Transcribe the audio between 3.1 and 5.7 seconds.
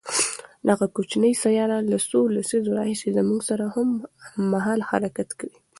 زموږ سره هممهاله حرکت کوي.